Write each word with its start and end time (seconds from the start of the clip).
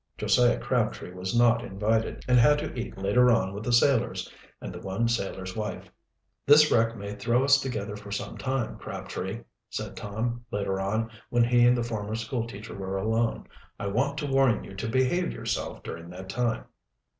Josiah 0.17 0.57
Crabtree 0.59 1.13
was 1.13 1.37
not 1.37 1.63
invited, 1.63 2.25
and 2.27 2.39
had 2.39 2.57
to 2.57 2.73
eat 2.73 2.97
later 2.97 3.29
on 3.29 3.53
with 3.53 3.63
the 3.63 3.71
sailors 3.71 4.33
and 4.59 4.73
the 4.73 4.79
one 4.79 5.07
sailor's 5.07 5.55
wife. 5.55 5.91
"This 6.43 6.71
wreck 6.71 6.95
may 6.97 7.13
throw 7.13 7.43
us 7.43 7.59
together 7.61 7.95
for 7.95 8.11
some 8.11 8.35
time, 8.35 8.79
Crabtree," 8.79 9.43
said 9.69 9.95
Tom, 9.95 10.43
later 10.49 10.79
on, 10.79 11.11
when 11.29 11.43
he 11.43 11.67
and 11.67 11.77
the 11.77 11.83
former 11.83 12.15
school 12.15 12.47
teacher 12.47 12.73
were 12.75 12.97
alone. 12.97 13.45
"I 13.79 13.85
want 13.89 14.17
to 14.17 14.25
warn 14.25 14.63
you 14.63 14.73
to 14.73 14.89
behave 14.89 15.31
yourself 15.33 15.83
during 15.83 16.09
that 16.09 16.29
time." 16.29 16.63